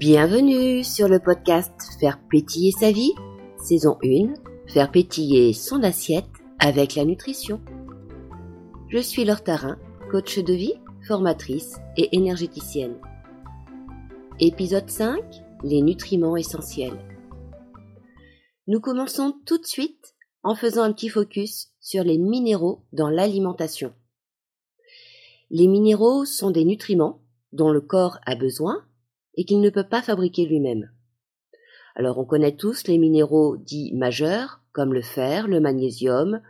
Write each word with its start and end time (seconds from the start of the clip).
Bienvenue 0.00 0.82
sur 0.82 1.08
le 1.08 1.18
podcast 1.18 1.74
Faire 2.00 2.18
pétiller 2.30 2.72
sa 2.72 2.90
vie, 2.90 3.12
saison 3.62 3.98
1, 4.02 4.32
Faire 4.66 4.90
pétiller 4.90 5.52
son 5.52 5.82
assiette 5.82 6.24
avec 6.58 6.94
la 6.94 7.04
nutrition. 7.04 7.60
Je 8.88 8.96
suis 8.96 9.26
Laure 9.26 9.44
Tarin, 9.44 9.78
coach 10.10 10.38
de 10.38 10.54
vie, 10.54 10.72
formatrice 11.06 11.76
et 11.98 12.16
énergéticienne. 12.16 12.96
Épisode 14.38 14.88
5, 14.88 15.20
les 15.64 15.82
nutriments 15.82 16.38
essentiels. 16.38 16.98
Nous 18.68 18.80
commençons 18.80 19.34
tout 19.44 19.58
de 19.58 19.66
suite 19.66 20.14
en 20.42 20.54
faisant 20.54 20.84
un 20.84 20.94
petit 20.94 21.10
focus 21.10 21.74
sur 21.78 22.04
les 22.04 22.16
minéraux 22.16 22.86
dans 22.94 23.10
l'alimentation. 23.10 23.92
Les 25.50 25.68
minéraux 25.68 26.24
sont 26.24 26.50
des 26.50 26.64
nutriments 26.64 27.20
dont 27.52 27.70
le 27.70 27.82
corps 27.82 28.16
a 28.24 28.34
besoin 28.34 28.82
et 29.36 29.44
qu'il 29.44 29.60
ne 29.60 29.70
peut 29.70 29.88
pas 29.88 30.02
fabriquer 30.02 30.46
lui-même. 30.46 30.90
Alors 31.94 32.18
on 32.18 32.24
connaît 32.24 32.56
tous 32.56 32.86
les 32.86 32.98
minéraux 32.98 33.56
dits 33.56 33.92
majeurs, 33.94 34.60
comme 34.72 34.94
le 34.94 35.02
fer, 35.02 35.48
le 35.48 35.60
magnésium, 35.60 36.40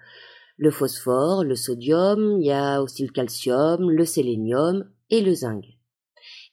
le 0.57 0.71
phosphore, 0.71 1.43
le 1.43 1.57
sodium, 1.57 2.39
il 2.41 2.47
y 2.47 2.53
a 2.53 2.83
aussi 2.83 3.07
le 3.07 3.13
calcium, 3.13 3.91
le 3.91 4.05
sélénium 4.05 4.91
et 5.09 5.23
le 5.23 5.35
zinc. 5.35 5.65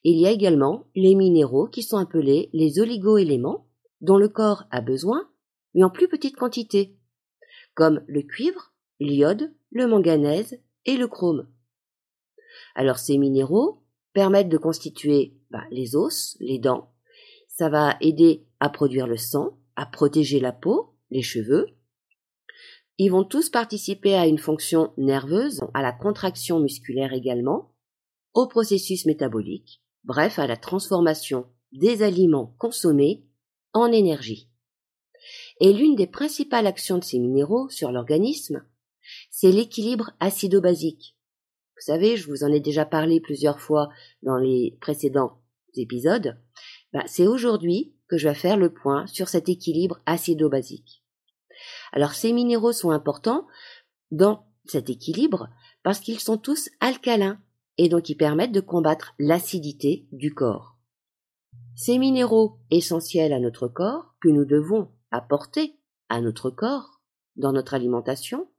Il 0.04 0.18
y 0.18 0.26
a 0.26 0.32
également 0.32 0.88
les 0.95 1.16
minéraux 1.16 1.68
qui 1.68 1.84
sont 1.84 1.98
appelés 1.98 2.49
les 2.54 2.80
oligoéléments, 2.80 3.68
dont 3.99 4.18
le 4.18 4.30
corps 4.30 4.63
a 4.71 4.80
besoin, 4.80 5.30
mais 5.73 5.84
en 5.84 5.90
plus 5.90 6.07
petite 6.07 6.38
quantité, 6.38 6.96
comme 7.73 8.02
le 8.07 8.21
cuivre, 8.21 8.71
l'iode, 8.99 9.54
le 9.71 9.88
manganèse 9.88 10.57
et 10.85 10.96
le 10.96 11.07
chrome. 11.07 11.48
Alors 12.76 12.99
ces 12.99 13.18
minéraux 13.18 13.84
permettent 14.18 14.49
de 14.49 14.57
constituer 14.57 15.35
bah, 15.51 15.62
les 15.70 15.96
os, 15.96 16.37
les 16.40 16.57
dents. 16.57 16.91
Ça 17.48 17.70
va 17.70 17.98
aider 18.01 18.48
à 18.59 18.68
produire 18.68 19.05
le 19.05 19.15
sang, 19.15 19.59
à 19.76 19.85
protéger 19.85 20.40
la 20.40 20.51
peau, 20.51 20.96
les 21.12 21.21
cheveux. 21.21 21.68
Ils 22.98 23.12
vont 23.12 23.24
tous 23.24 23.51
participer 23.51 24.15
à 24.15 24.26
une 24.26 24.40
fonction 24.40 24.91
nerveuse, 24.98 25.62
à 25.76 25.84
la 25.84 25.91
contraction 25.91 26.59
musculaire 26.59 27.13
également, 27.13 27.76
au 28.34 28.48
processus 28.48 29.05
métabolique, 29.05 29.84
bref 30.04 30.40
à 30.40 30.48
la 30.48 30.57
transformation 30.57 31.46
des 31.71 32.02
aliments 32.02 32.55
consommés 32.57 33.24
en 33.74 33.91
énergie. 33.91 34.49
Et 35.59 35.74
l'une 35.74 35.96
des 35.96 36.07
principales 36.07 36.65
actions 36.65 36.98
de 36.98 37.04
ces 37.04 37.20
minéraux 37.20 37.70
sur 37.70 37.91
l'organisme, 37.91 38.65
c'est 39.29 39.52
l'équilibre 39.52 40.09
acido-basique. 40.20 41.16
Vous 41.78 41.86
savez, 41.86 42.18
je 42.18 42.28
vous 42.28 42.44
en 42.44 42.52
ai 42.52 42.60
déjà 42.60 42.86
parlé 42.86 43.22
plusieurs 43.22 43.60
fois 43.60 43.90
dans 44.24 44.38
les 44.38 44.76
précédents 44.82 45.38
épisodes. 45.76 46.36
Bah, 46.92 47.04
c'est 47.06 47.28
aujourd'hui 47.28 47.94
que 48.08 48.18
je 48.18 48.28
vais 48.28 48.34
faire 48.34 48.58
le 48.58 48.74
point 48.74 49.06
sur 49.06 49.30
cet 49.30 49.48
équilibre 49.48 50.00
acido-basique. 50.08 51.04
Alors 51.92 52.14
ces 52.14 52.34
minéraux 52.34 52.72
sont 52.72 52.90
importants 52.90 53.46
dans 54.10 54.48
cet 54.66 54.90
équilibre 54.90 55.50
parce 55.84 56.00
qu'ils 56.00 56.20
sont 56.20 56.38
tous 56.38 56.70
alcalins 56.80 57.40
et 57.78 57.90
donc 57.90 58.10
ils 58.10 58.16
permettent 58.16 58.52
de 58.52 58.60
combattre 58.60 59.14
l'acidité 59.20 60.08
du 60.12 60.34
corps. 60.34 60.78
Ces 61.76 62.00
minéraux 62.00 62.58
essentiels 62.72 63.34
à 63.34 63.40
notre 63.40 63.68
corps 63.68 64.16
que 64.20 64.30
nous 64.30 64.46
devons 64.46 64.90
apporter 65.12 65.75
à 66.09 66.22
notre 66.22 66.50
corps 66.50 67.02
dans 67.36 67.52
notre 67.52 67.75
alimentation, 67.75 68.50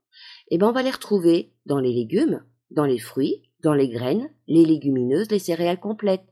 eh 0.49 0.57
ben 0.57 0.69
on 0.69 0.71
va 0.71 0.83
les 0.83 0.91
retrouver 0.91 1.53
dans 1.65 1.79
les 1.79 1.91
légumes, 1.91 2.45
dans 2.71 2.85
les 2.85 2.99
fruits, 2.99 3.49
dans 3.61 3.73
les 3.73 3.89
graines, 3.89 4.29
les 4.47 4.65
légumineuses, 4.65 5.31
les 5.31 5.39
céréales 5.39 5.79
complètes. 5.79 6.25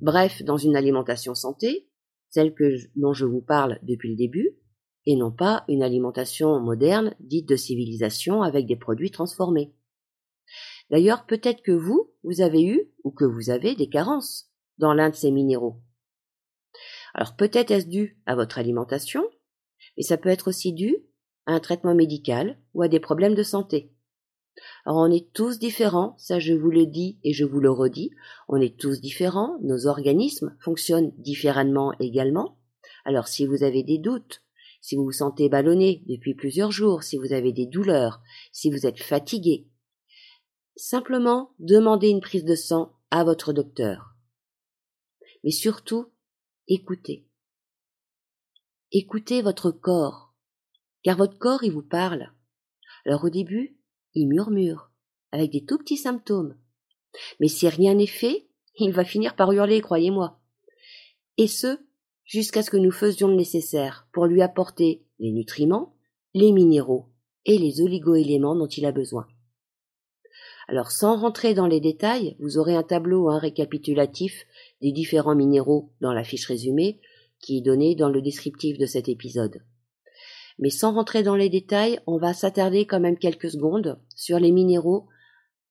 Bref, 0.00 0.42
dans 0.42 0.56
une 0.56 0.76
alimentation 0.76 1.34
santé, 1.34 1.88
celle 2.30 2.54
dont 2.96 3.12
je 3.12 3.24
vous 3.24 3.40
parle 3.40 3.78
depuis 3.82 4.10
le 4.10 4.16
début, 4.16 4.58
et 5.06 5.16
non 5.16 5.30
pas 5.30 5.64
une 5.68 5.82
alimentation 5.82 6.60
moderne 6.60 7.14
dite 7.20 7.48
de 7.48 7.56
civilisation 7.56 8.42
avec 8.42 8.66
des 8.66 8.76
produits 8.76 9.10
transformés. 9.10 9.74
D'ailleurs, 10.90 11.26
peut-être 11.26 11.62
que 11.62 11.72
vous, 11.72 12.10
vous 12.22 12.40
avez 12.40 12.64
eu 12.64 12.90
ou 13.04 13.10
que 13.10 13.24
vous 13.24 13.50
avez 13.50 13.74
des 13.74 13.88
carences 13.88 14.50
dans 14.78 14.92
l'un 14.92 15.10
de 15.10 15.14
ces 15.14 15.30
minéraux. 15.30 15.80
Alors 17.14 17.36
peut-être 17.36 17.70
est-ce 17.70 17.86
dû 17.86 18.20
à 18.26 18.34
votre 18.34 18.58
alimentation, 18.58 19.22
mais 19.96 20.02
ça 20.02 20.18
peut 20.18 20.28
être 20.28 20.48
aussi 20.48 20.72
dû 20.72 20.96
à 21.46 21.52
un 21.52 21.60
traitement 21.60 21.94
médical 21.94 22.58
ou 22.74 22.82
à 22.82 22.88
des 22.88 23.00
problèmes 23.00 23.34
de 23.34 23.42
santé. 23.42 23.93
Alors 24.84 24.98
on 24.98 25.10
est 25.10 25.32
tous 25.32 25.58
différents, 25.58 26.14
ça 26.18 26.38
je 26.38 26.52
vous 26.52 26.70
le 26.70 26.86
dis 26.86 27.18
et 27.24 27.32
je 27.32 27.44
vous 27.44 27.60
le 27.60 27.70
redis, 27.70 28.10
on 28.48 28.60
est 28.60 28.78
tous 28.78 29.00
différents, 29.00 29.58
nos 29.62 29.86
organismes 29.86 30.56
fonctionnent 30.60 31.12
différemment 31.18 31.92
également. 31.98 32.58
Alors 33.04 33.28
si 33.28 33.46
vous 33.46 33.62
avez 33.62 33.82
des 33.82 33.98
doutes, 33.98 34.42
si 34.80 34.96
vous 34.96 35.04
vous 35.04 35.12
sentez 35.12 35.48
ballonné 35.48 36.04
depuis 36.06 36.34
plusieurs 36.34 36.70
jours, 36.70 37.02
si 37.02 37.16
vous 37.16 37.32
avez 37.32 37.52
des 37.52 37.66
douleurs, 37.66 38.20
si 38.52 38.70
vous 38.70 38.86
êtes 38.86 39.02
fatigué, 39.02 39.66
simplement 40.76 41.54
demandez 41.58 42.08
une 42.08 42.20
prise 42.20 42.44
de 42.44 42.54
sang 42.54 42.92
à 43.10 43.24
votre 43.24 43.52
docteur. 43.52 44.14
Mais 45.42 45.50
surtout, 45.50 46.12
écoutez. 46.68 47.26
Écoutez 48.92 49.42
votre 49.42 49.70
corps, 49.70 50.34
car 51.02 51.16
votre 51.16 51.38
corps, 51.38 51.64
il 51.64 51.72
vous 51.72 51.82
parle. 51.82 52.32
Alors 53.06 53.24
au 53.24 53.30
début, 53.30 53.76
il 54.14 54.28
murmure, 54.28 54.90
avec 55.32 55.50
des 55.50 55.64
tout 55.64 55.78
petits 55.78 55.96
symptômes. 55.96 56.56
Mais 57.40 57.48
si 57.48 57.68
rien 57.68 57.94
n'est 57.94 58.06
fait, 58.06 58.46
il 58.78 58.92
va 58.92 59.04
finir 59.04 59.36
par 59.36 59.52
hurler, 59.52 59.80
croyez-moi. 59.80 60.40
Et 61.38 61.46
ce, 61.46 61.78
jusqu'à 62.24 62.62
ce 62.62 62.70
que 62.70 62.76
nous 62.76 62.90
faisions 62.90 63.28
le 63.28 63.36
nécessaire 63.36 64.08
pour 64.12 64.26
lui 64.26 64.42
apporter 64.42 65.04
les 65.18 65.32
nutriments, 65.32 65.94
les 66.34 66.52
minéraux 66.52 67.06
et 67.44 67.58
les 67.58 67.80
oligoéléments 67.80 68.56
dont 68.56 68.66
il 68.66 68.86
a 68.86 68.92
besoin. 68.92 69.26
Alors 70.66 70.90
sans 70.90 71.20
rentrer 71.20 71.54
dans 71.54 71.66
les 71.66 71.80
détails, 71.80 72.36
vous 72.38 72.58
aurez 72.58 72.74
un 72.74 72.82
tableau 72.82 73.28
un 73.28 73.38
récapitulatif 73.38 74.46
des 74.80 74.92
différents 74.92 75.34
minéraux 75.34 75.92
dans 76.00 76.12
la 76.12 76.24
fiche 76.24 76.46
résumée 76.46 77.00
qui 77.40 77.58
est 77.58 77.62
donnée 77.62 77.94
dans 77.94 78.08
le 78.08 78.22
descriptif 78.22 78.78
de 78.78 78.86
cet 78.86 79.08
épisode. 79.08 79.62
Mais 80.58 80.70
sans 80.70 80.94
rentrer 80.94 81.22
dans 81.22 81.36
les 81.36 81.48
détails, 81.48 82.00
on 82.06 82.18
va 82.18 82.32
s'attarder 82.32 82.86
quand 82.86 83.00
même 83.00 83.18
quelques 83.18 83.50
secondes 83.50 84.00
sur 84.14 84.38
les 84.38 84.52
minéraux, 84.52 85.08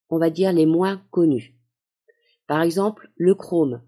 on 0.09 0.17
va 0.17 0.29
dire 0.29 0.51
les 0.51 0.65
moins 0.65 1.03
connus. 1.09 1.55
Par 2.47 2.61
exemple, 2.61 3.09
le 3.15 3.35
chrome. 3.35 3.81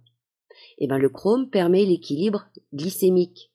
Eh 0.77 0.87
ben, 0.87 0.97
le 0.97 1.09
chrome 1.09 1.49
permet 1.49 1.85
l'équilibre 1.85 2.47
glycémique. 2.73 3.51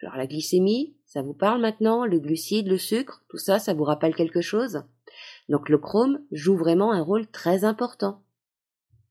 Alors 0.00 0.16
la 0.16 0.26
glycémie, 0.26 0.96
ça 1.06 1.22
vous 1.22 1.34
parle 1.34 1.60
maintenant? 1.60 2.04
Le 2.04 2.18
glucide, 2.18 2.66
le 2.66 2.78
sucre, 2.78 3.22
tout 3.28 3.38
ça, 3.38 3.58
ça 3.58 3.74
vous 3.74 3.84
rappelle 3.84 4.14
quelque 4.14 4.40
chose? 4.40 4.82
Donc 5.48 5.68
le 5.68 5.78
chrome 5.78 6.24
joue 6.32 6.56
vraiment 6.56 6.92
un 6.92 7.02
rôle 7.02 7.28
très 7.28 7.64
important. 7.64 8.24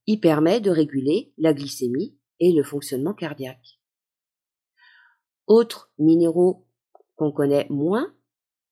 Il 0.08 0.20
permet 0.20 0.60
de 0.60 0.72
réguler 0.72 1.32
la 1.38 1.54
glycémie 1.54 2.18
et 2.40 2.52
le 2.52 2.64
fonctionnement 2.64 3.14
cardiaque. 3.14 3.80
Autres 5.48 5.92
minéraux 5.98 6.66
qu'on 7.22 7.32
connaît 7.32 7.68
moins, 7.70 8.12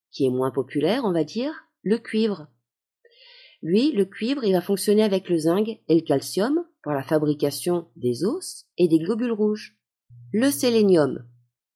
qui 0.10 0.26
est 0.26 0.32
moins 0.32 0.50
populaire, 0.50 1.06
on 1.06 1.12
va 1.12 1.24
dire, 1.24 1.54
le 1.84 2.00
cuivre. 2.00 2.48
Lui, 3.62 3.92
le 3.92 4.06
cuivre, 4.06 4.44
il 4.44 4.54
va 4.54 4.62
fonctionner 4.62 5.04
avec 5.04 5.30
le 5.30 5.38
zinc 5.38 5.68
et 5.68 5.96
le 5.96 6.02
calcium 6.02 6.66
pour 6.82 6.94
la 6.94 7.04
fabrication 7.04 7.90
des 7.96 8.26
os 8.26 8.66
et 8.80 8.88
des 8.88 8.98
globules 8.98 9.34
rouges. 9.34 9.78
Le 10.34 10.50
sélénium. 10.50 11.24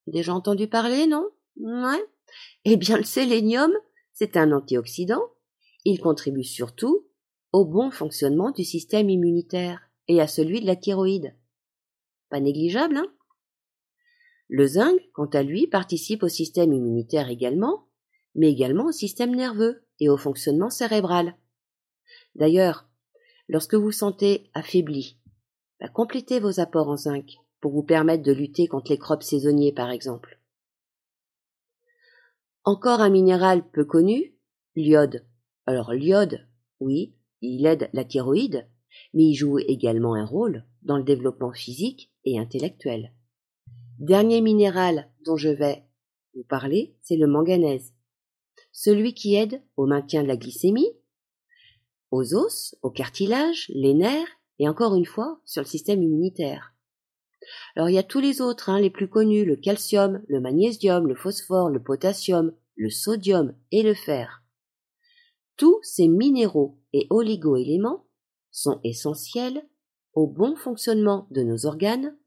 Déjà 0.08 0.34
entendu 0.34 0.68
parler, 0.68 1.06
non? 1.06 1.30
Ouais. 1.58 2.04
Eh 2.66 2.76
bien, 2.76 2.98
le 2.98 3.04
sélénium, 3.04 3.72
c'est 4.12 4.36
un 4.36 4.52
antioxydant. 4.52 5.22
Il 5.86 6.00
contribue 6.00 6.44
surtout 6.44 7.06
au 7.52 7.66
bon 7.66 7.92
fonctionnement 7.92 8.50
du 8.50 8.64
système 8.64 9.12
immunitaire 9.12 9.80
et 10.08 10.20
à 10.20 10.28
celui 10.28 10.60
de 10.60 10.66
la 10.66 10.76
thyroïde. 10.76 11.36
Pas 12.32 12.40
négligeable, 12.40 12.98
hein? 12.98 13.14
Le 14.54 14.68
zinc, 14.68 15.00
quant 15.14 15.26
à 15.26 15.42
lui, 15.42 15.66
participe 15.66 16.22
au 16.22 16.28
système 16.28 16.74
immunitaire 16.74 17.32
également, 17.32 17.88
mais 18.36 18.52
également 18.52 18.86
au 18.86 18.92
système 18.92 19.36
nerveux 19.36 19.84
et 20.00 20.10
au 20.10 20.16
fonctionnement 20.16 20.70
cérébral. 20.70 21.36
D'ailleurs, 22.36 22.88
lorsque 23.50 23.74
vous 23.74 23.92
sentez 23.92 24.52
affaibli, 24.54 25.18
bah, 25.80 25.88
complétez 25.88 26.40
vos 26.40 26.60
apports 26.60 26.90
en 26.90 26.98
zinc 26.98 27.34
pour 27.62 27.72
vous 27.72 27.82
permettre 27.82 28.22
de 28.22 28.32
lutter 28.32 28.68
contre 28.68 28.92
les 28.92 29.00
crops 29.00 29.26
saisonniers 29.26 29.72
par 29.72 29.90
exemple. 29.90 30.40
Encore 32.64 33.02
un 33.02 33.10
minéral 33.10 33.68
peu 33.72 33.86
connu, 33.86 34.36
l'iode. 34.76 35.26
Alors 35.66 35.94
l'iode, 35.94 36.48
oui, 36.80 37.16
il 37.42 37.66
aide 37.66 37.90
la 37.92 38.06
thyroïde, 38.06 38.70
mais 39.16 39.24
il 39.24 39.34
joue 39.34 39.58
également 39.58 40.14
un 40.14 40.26
rôle 40.26 40.64
dans 40.84 40.98
le 40.98 41.04
développement 41.04 41.54
physique 41.54 42.12
et 42.24 42.38
intellectuel. 42.38 43.14
Dernier 44.00 44.42
minéral 44.42 45.10
dont 45.24 45.38
je 45.38 45.50
vais 45.50 45.84
vous 46.34 46.44
parler, 46.44 46.96
c'est 47.02 47.16
le 47.16 47.28
manganèse. 47.28 47.94
Celui 48.72 49.14
qui 49.14 49.36
aide 49.36 49.62
au 49.78 49.86
maintien 49.86 50.24
de 50.24 50.28
la 50.28 50.36
glycémie, 50.36 50.98
aux 52.10 52.34
os, 52.34 52.76
au 52.82 52.90
cartilage, 52.90 53.72
les 53.74 53.94
nerfs 53.94 54.40
et 54.58 54.68
encore 54.68 54.96
une 54.96 55.06
fois 55.06 55.40
sur 55.46 55.62
le 55.62 55.68
système 55.68 56.02
immunitaire. 56.02 56.74
Alors 57.76 57.90
il 57.90 57.94
y 57.94 58.00
a 58.00 58.04
tous 58.04 58.20
les 58.20 58.42
autres, 58.42 58.70
hein, 58.70 58.80
les 58.80 58.90
plus 58.90 59.10
connus, 59.10 59.46
le 59.46 59.56
calcium, 59.56 60.24
le 60.28 60.40
magnésium, 60.40 61.08
le 61.08 61.16
phosphore, 61.16 61.70
le 61.70 61.82
potassium, 61.82 62.54
le 62.76 62.90
sodium 62.90 63.56
et 63.72 63.84
le 63.84 63.94
fer. 63.94 64.44
Tous 65.56 65.80
ces 65.84 66.08
minéraux 66.08 66.80
et 66.94 67.06
oligo-éléments 67.12 68.08
sont 68.50 68.80
essentiels 68.84 69.68
au 70.14 70.28
bon 70.28 70.56
fonctionnement 70.56 71.28
de 71.32 71.44
nos 71.44 71.66
organes 71.66 72.18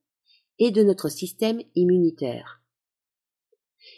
et 0.59 0.71
de 0.71 0.83
notre 0.83 1.09
système 1.09 1.61
immunitaire. 1.75 2.63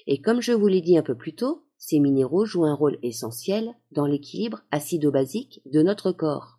Et 0.07 0.21
comme 0.21 0.41
je 0.41 0.53
vous 0.53 0.67
l'ai 0.67 0.81
dit 0.81 0.99
un 0.99 1.03
peu 1.03 1.17
plus 1.17 1.35
tôt, 1.35 1.65
ces 1.79 2.01
minéraux 2.01 2.45
jouent 2.45 2.65
un 2.65 2.75
rôle 2.75 2.99
essentiel 3.03 3.75
dans 3.93 4.07
l'équilibre 4.07 4.63
acido-basique 4.71 5.63
de 5.67 5.83
notre 5.83 6.13
corps. 6.13 6.59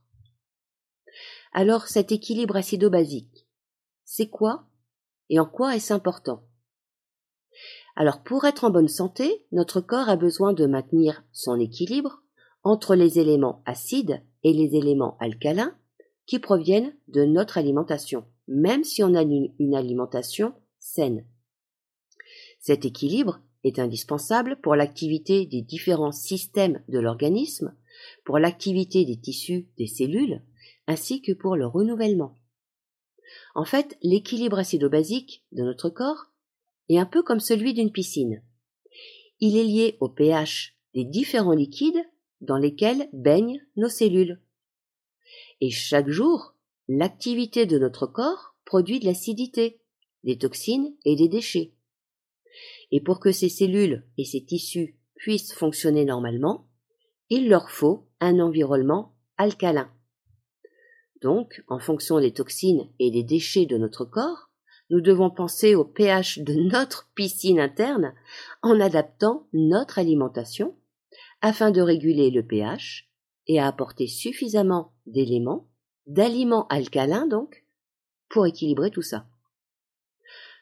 Alors 1.52 1.88
cet 1.88 2.12
équilibre 2.12 2.56
acido-basique, 2.56 3.48
c'est 4.06 4.30
quoi 4.30 4.66
et 5.30 5.40
en 5.40 5.46
quoi 5.46 5.76
est-ce 5.76 5.94
important? 5.94 6.44
Alors 7.96 8.24
pour 8.24 8.46
être 8.46 8.64
en 8.64 8.70
bonne 8.70 8.88
santé, 8.88 9.46
notre 9.52 9.82
corps 9.82 10.10
a 10.10 10.16
besoin 10.16 10.54
de 10.54 10.66
maintenir 10.66 11.24
son 11.32 11.60
équilibre 11.60 12.22
entre 12.64 12.96
les 12.96 13.20
éléments 13.20 13.62
acides 13.66 14.24
et 14.44 14.54
les 14.54 14.76
éléments 14.76 15.18
alcalins 15.20 15.76
qui 16.26 16.40
proviennent 16.40 16.96
de 17.08 17.26
notre 17.26 17.58
alimentation, 17.58 18.26
même 18.50 18.84
si 18.84 19.04
on 19.04 19.14
a 19.14 19.22
une, 19.22 19.76
alimentation 19.76 20.54
saine. 20.80 21.26
Cet 22.60 22.84
équilibre 22.84 23.40
est 23.64 23.80
indispensable 23.80 24.60
pour 24.62 24.76
l'activité 24.76 25.46
des 25.46 25.62
différents 25.62 26.12
systèmes 26.12 26.82
de 26.88 27.00
l'organisme, 27.00 27.76
pour 28.26 28.40
l'activité 28.40 29.06
des 29.06 29.20
tissus 29.20 29.68
des 29.78 29.88
cellules, 29.88 30.42
ainsi 30.88 31.22
que 31.22 31.32
pour 31.32 31.56
le 31.56 31.68
renouvellement. 31.68 32.36
En 33.54 33.66
fait, 33.66 33.98
l'équilibre 34.02 34.58
acido-basique 34.58 35.46
de 35.52 35.64
notre 35.64 35.90
corps 35.90 36.32
est 36.90 36.98
un 36.98 37.06
peu 37.06 37.22
comme 37.22 37.40
celui 37.40 37.76
d'une 37.76 37.92
piscine. 37.92 38.42
Il 39.40 39.58
est 39.58 39.64
lié 39.64 39.98
au 40.00 40.10
pH 40.10 40.76
des 40.96 41.06
différents 41.06 41.54
liquides 41.54 42.04
dans 42.42 42.58
lesquels 42.58 43.10
baignent 43.14 43.62
nos 43.76 43.90
cellules. 43.90 44.42
Et 45.62 45.70
chaque 45.70 46.10
jour, 46.10 46.56
l'activité 46.90 47.68
de 47.68 47.78
notre 47.78 48.08
corps 48.08 48.56
produit 48.66 49.00
de 49.00 49.06
l'acidité, 49.06 49.80
des 50.24 50.40
toxines 50.40 50.96
et 51.06 51.16
des 51.16 51.28
déchets. 51.28 51.74
Et 52.92 53.00
pour 53.00 53.20
que 53.20 53.32
ces 53.32 53.48
cellules 53.48 54.04
et 54.18 54.26
ces 54.26 54.44
tissus 54.44 54.98
puissent 55.16 55.54
fonctionner 55.54 56.04
normalement, 56.04 56.68
il 57.30 57.48
leur 57.48 57.70
faut 57.70 58.08
un 58.20 58.40
environnement 58.40 59.16
alcalin. 59.38 59.92
Donc, 61.22 61.64
en 61.68 61.78
fonction 61.78 62.20
des 62.20 62.34
toxines 62.34 62.90
et 62.98 63.12
des 63.12 63.24
déchets 63.24 63.68
de 63.68 63.78
notre 63.78 64.04
corps, 64.04 64.50
nous 64.90 65.02
devons 65.02 65.30
penser 65.30 65.76
au 65.76 65.86
pH 65.86 66.40
de 66.40 66.56
notre 66.56 67.12
piscine 67.14 67.60
interne 67.60 68.16
en 68.64 68.80
adaptant 68.80 69.48
notre 69.54 70.00
alimentation 70.00 70.76
afin 71.42 71.70
de 71.70 71.82
réguler 71.82 72.32
le 72.32 72.44
pH 72.44 73.12
et 73.46 73.60
à 73.60 73.68
apporter 73.68 74.08
suffisamment 74.08 74.94
d'éléments, 75.06 75.70
d'aliments 76.08 76.68
alcalins 76.68 77.28
donc, 77.28 77.66
pour 78.30 78.46
équilibrer 78.46 78.92
tout 78.92 79.02
ça. 79.02 79.28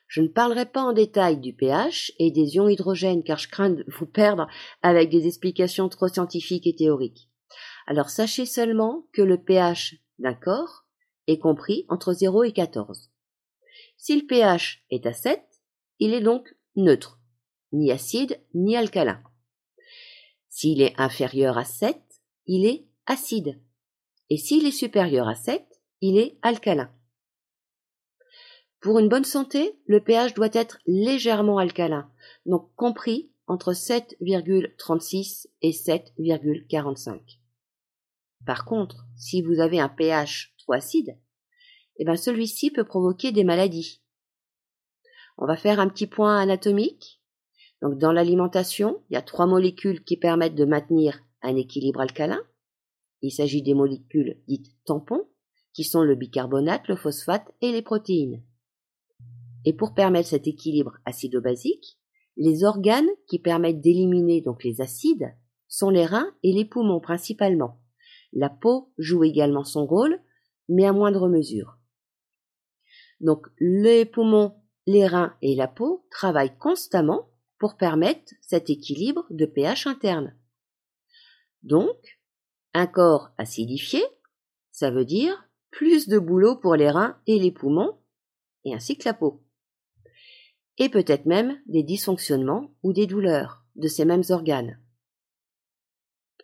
Je 0.08 0.22
ne 0.22 0.28
parlerai 0.28 0.66
pas 0.66 0.84
en 0.84 0.94
détail 0.94 1.38
du 1.38 1.54
pH 1.54 2.14
et 2.18 2.32
des 2.32 2.56
ions 2.56 2.70
hydrogènes 2.70 3.24
car 3.24 3.38
je 3.38 3.50
crains 3.50 3.72
de 3.72 3.86
vous 3.88 4.06
perdre 4.06 4.48
avec 4.82 5.10
des 5.10 5.28
explications 5.28 5.90
trop 5.90 6.08
scientifiques 6.08 6.66
et 6.66 6.76
théoriques. 6.76 7.30
Alors 7.88 8.10
sachez 8.10 8.46
seulement 8.46 9.06
que 9.12 9.22
le 9.22 9.38
pH 9.38 9.96
d'un 10.20 10.34
corps 10.34 10.86
est 11.28 11.40
compris 11.40 11.86
entre 11.90 12.14
0 12.14 12.46
et 12.46 12.54
14. 12.54 13.12
Si 13.98 14.20
le 14.20 14.26
pH 14.26 14.86
est 14.90 15.06
à 15.06 15.14
7, 15.14 15.42
il 16.00 16.14
est 16.14 16.22
donc 16.22 16.56
neutre, 16.76 17.20
ni 17.74 17.92
acide 17.92 18.40
ni 18.54 18.78
alcalin. 18.78 19.22
S'il 20.50 20.82
est 20.82 20.94
inférieur 20.98 21.58
à 21.58 21.66
7, 21.66 22.02
il 22.46 22.66
est 22.66 22.88
acide. 23.06 23.60
Et 24.30 24.38
s'il 24.38 24.66
est 24.66 24.72
supérieur 24.72 25.28
à 25.28 25.36
7, 25.36 25.66
il 26.02 26.18
est 26.18 26.38
alcalin. 26.42 26.92
Pour 28.80 29.00
une 29.00 29.10
bonne 29.10 29.26
santé, 29.26 29.80
le 29.88 30.04
pH 30.04 30.34
doit 30.34 30.50
être 30.54 30.80
légèrement 30.86 31.58
alcalin, 31.58 32.12
donc 32.46 32.70
compris 32.76 33.32
entre 33.48 33.74
7,36 33.74 35.48
et 35.62 35.72
7,45. 35.72 37.40
Par 38.46 38.66
contre, 38.66 39.06
si 39.18 39.42
vous 39.42 39.60
avez 39.60 39.80
un 39.80 39.90
pH 39.90 40.54
trop 40.58 40.74
acide, 40.74 41.18
eh 41.98 42.06
ben 42.06 42.16
celui-ci 42.16 42.72
peut 42.72 42.84
provoquer 42.84 43.32
des 43.32 43.44
maladies. 43.44 44.02
On 45.38 45.46
va 45.46 45.58
faire 45.58 45.80
un 45.80 45.90
petit 45.90 46.08
point 46.08 46.40
anatomique. 46.40 47.22
Donc 47.82 47.98
dans 47.98 48.12
l'alimentation, 48.12 49.04
il 49.10 49.14
y 49.14 49.18
a 49.18 49.22
trois 49.22 49.46
molécules 49.46 50.04
qui 50.04 50.18
permettent 50.18 50.56
de 50.56 50.66
maintenir 50.66 51.20
un 51.42 51.56
équilibre 51.56 52.02
alcalin. 52.02 52.42
Il 53.22 53.32
s'agit 53.32 53.62
des 53.62 53.74
molécules 53.74 54.42
dites 54.48 54.72
tampons, 54.86 55.28
qui 55.74 55.84
sont 55.84 56.02
le 56.02 56.16
bicarbonate, 56.16 56.88
le 56.88 56.96
phosphate 56.96 57.52
et 57.62 57.72
les 57.72 57.82
protéines. 57.82 58.44
Et 59.66 59.74
pour 59.74 59.94
permettre 59.94 60.30
cet 60.30 60.48
équilibre 60.48 60.98
acido-basique, 61.06 62.00
les 62.38 62.64
organes 62.64 63.10
qui 63.28 63.40
permettent 63.40 63.82
d'éliminer 63.82 64.42
donc 64.42 64.64
les 64.64 64.82
acides 64.82 65.36
sont 65.68 65.90
les 65.90 66.06
reins 66.06 66.34
et 66.44 66.54
les 66.54 66.66
poumons 66.66 67.00
principalement. 67.00 67.82
La 68.34 68.50
peau 68.50 68.94
joue 68.98 69.24
également 69.24 69.64
son 69.64 69.86
rôle, 69.86 70.20
mais 70.70 70.86
à 70.86 70.94
moindre 70.94 71.28
mesure. 71.28 71.78
Donc 73.20 73.48
les 73.60 74.06
poumons, 74.06 74.56
les 74.86 75.08
reins 75.08 75.36
et 75.42 75.56
la 75.56 75.68
peau 75.68 76.06
travaillent 76.12 76.58
constamment 76.58 77.30
pour 77.60 77.78
permettre 77.78 78.34
cet 78.42 78.70
équilibre 78.70 79.26
de 79.30 79.46
pH 79.46 79.88
interne. 79.88 80.36
Donc, 81.64 82.17
un 82.78 82.86
corps 82.88 83.32
acidifié, 83.40 84.04
ça 84.72 84.92
veut 84.92 85.06
dire 85.06 85.50
plus 85.72 86.08
de 86.08 86.20
boulot 86.20 86.56
pour 86.56 86.76
les 86.76 86.92
reins 86.92 87.20
et 87.26 87.40
les 87.40 87.52
poumons, 87.52 87.98
et 88.66 88.74
ainsi 88.74 88.98
que 88.98 89.10
la 89.10 89.16
peau. 89.16 89.44
Et 90.78 90.88
peut-être 90.90 91.26
même 91.26 91.60
des 91.66 91.82
dysfonctionnements 91.82 92.72
ou 92.84 92.94
des 92.94 93.08
douleurs 93.08 93.64
de 93.76 93.88
ces 93.88 94.06
mêmes 94.06 94.24
organes. 94.30 94.80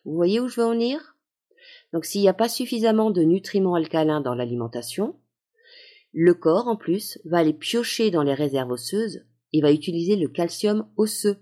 Vous 0.05 0.15
voyez 0.15 0.39
où 0.39 0.47
je 0.47 0.59
veux 0.59 0.65
en 0.65 0.71
venir? 0.71 1.15
Donc 1.93 2.05
s'il 2.05 2.21
n'y 2.21 2.29
a 2.29 2.33
pas 2.33 2.49
suffisamment 2.49 3.11
de 3.11 3.21
nutriments 3.21 3.75
alcalins 3.75 4.21
dans 4.21 4.33
l'alimentation, 4.33 5.19
le 6.13 6.33
corps 6.33 6.67
en 6.67 6.75
plus 6.75 7.19
va 7.25 7.37
aller 7.37 7.53
piocher 7.53 8.09
dans 8.09 8.23
les 8.23 8.33
réserves 8.33 8.71
osseuses 8.71 9.25
et 9.51 9.61
va 9.61 9.71
utiliser 9.71 10.15
le 10.15 10.27
calcium 10.27 10.89
osseux, 10.97 11.37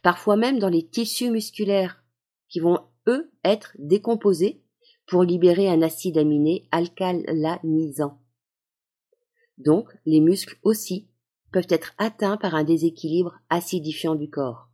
parfois 0.00 0.36
même 0.36 0.60
dans 0.60 0.68
les 0.68 0.86
tissus 0.86 1.30
musculaires, 1.30 2.04
qui 2.48 2.60
vont 2.60 2.86
eux 3.06 3.30
être 3.44 3.72
décomposés 3.78 4.62
pour 5.06 5.24
libérer 5.24 5.68
un 5.68 5.82
acide 5.82 6.18
aminé 6.18 6.68
alcalanisant. 6.70 8.20
Donc 9.58 9.88
les 10.06 10.20
muscles 10.20 10.58
aussi 10.62 11.08
peuvent 11.52 11.66
être 11.68 11.92
atteints 11.98 12.36
par 12.36 12.54
un 12.54 12.64
déséquilibre 12.64 13.38
acidifiant 13.50 14.14
du 14.14 14.30
corps. 14.30 14.68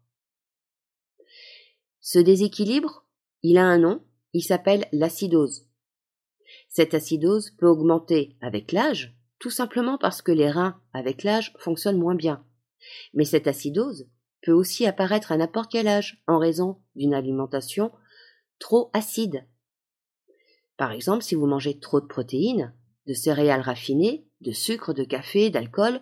Ce 2.01 2.19
déséquilibre, 2.19 3.05
il 3.43 3.59
a 3.59 3.65
un 3.65 3.79
nom, 3.79 4.03
il 4.33 4.43
s'appelle 4.43 4.87
l'acidose. 4.93 5.67
Cette 6.69 6.95
acidose 6.95 7.51
peut 7.51 7.67
augmenter 7.67 8.37
avec 8.41 8.73
l'âge, 8.73 9.17
tout 9.39 9.51
simplement 9.51 9.99
parce 9.99 10.23
que 10.23 10.33
les 10.33 10.51
reins, 10.51 10.81
avec 10.93 11.23
l'âge, 11.23 11.53
fonctionnent 11.59 11.99
moins 11.99 12.15
bien. 12.15 12.45
Mais 13.15 13.25
cette 13.25 13.47
acidose 13.47 14.09
peut 14.43 14.53
aussi 14.53 14.87
apparaître 14.87 15.33
à 15.33 15.37
n'importe 15.37 15.73
quel 15.73 15.89
âge 15.89 16.23
en 16.27 16.39
raison 16.39 16.81
d'une 16.95 17.15
alimentation 17.15 17.91
trop 18.59 18.91
acide. 18.93 19.47
Par 20.77 20.93
exemple, 20.93 21.23
si 21.23 21.35
vous 21.35 21.47
mangez 21.47 21.79
trop 21.79 22.01
de 22.01 22.07
protéines, 22.07 22.75
de 23.07 23.15
céréales 23.15 23.61
raffinées, 23.61 24.27
de 24.41 24.53
sucre, 24.53 24.93
de 24.93 25.05
café, 25.05 25.51
d'alcool, 25.51 26.01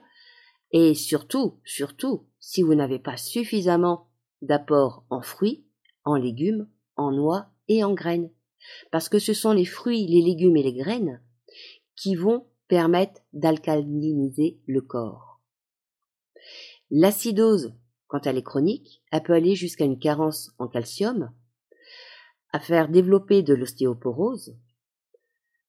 et 0.72 0.94
surtout, 0.94 1.60
surtout, 1.64 2.26
si 2.40 2.62
vous 2.62 2.74
n'avez 2.74 2.98
pas 2.98 3.16
suffisamment 3.16 4.10
d'apport 4.42 5.04
en 5.10 5.22
fruits, 5.22 5.64
en 6.04 6.16
légumes, 6.16 6.68
en 6.96 7.12
noix 7.12 7.50
et 7.68 7.84
en 7.84 7.94
graines. 7.94 8.30
Parce 8.90 9.08
que 9.08 9.18
ce 9.18 9.32
sont 9.32 9.52
les 9.52 9.64
fruits, 9.64 10.06
les 10.06 10.22
légumes 10.22 10.56
et 10.56 10.62
les 10.62 10.74
graines 10.74 11.22
qui 11.94 12.14
vont 12.14 12.46
permettre 12.68 13.20
d'alcaliniser 13.32 14.60
le 14.66 14.80
corps. 14.80 15.40
L'acidose, 16.90 17.74
quand 18.06 18.26
elle 18.26 18.38
est 18.38 18.42
chronique, 18.42 19.02
elle 19.10 19.22
peut 19.22 19.32
aller 19.32 19.54
jusqu'à 19.54 19.84
une 19.84 19.98
carence 19.98 20.52
en 20.58 20.68
calcium, 20.68 21.32
à 22.56 22.58
faire 22.58 22.88
développer 22.88 23.42
de 23.42 23.52
l'ostéoporose, 23.52 24.56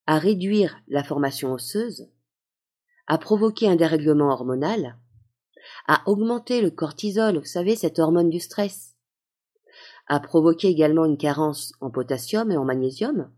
à 0.06 0.20
réduire 0.20 0.80
la 0.88 1.04
formation 1.04 1.52
osseuse, 1.52 2.10
à 3.08 3.18
provoquer 3.18 3.68
un 3.68 3.76
dérèglement 3.76 4.32
hormonal, 4.32 4.98
à 5.90 6.02
augmenter 6.06 6.62
le 6.62 6.72
cortisol, 6.72 7.40
vous 7.40 7.44
savez, 7.44 7.76
cette 7.76 8.00
hormone 8.00 8.30
du 8.30 8.40
stress, 8.40 8.96
a 10.08 10.22
provoqué 10.22 10.70
également 10.70 11.04
une 11.04 11.18
carence 11.18 11.74
en 11.82 11.92
potassium 11.92 12.52
et 12.52 12.58
en 12.58 12.64
magnésium, 12.64 13.34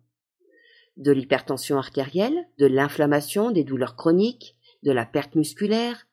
de 0.97 1.11
l'hypertension 1.11 1.79
artérielle, 1.79 2.47
de 2.59 2.67
l'inflammation, 2.67 3.49
des 3.49 3.63
douleurs 3.63 3.95
chroniques, 3.95 4.57
de 4.83 4.91
la 4.91 5.07
perte 5.07 5.33
musculaire, 5.33 6.05